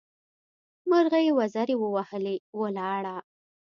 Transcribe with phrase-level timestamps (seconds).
[0.89, 3.17] مرغۍ وزرې ووهلې؛ ولاړه.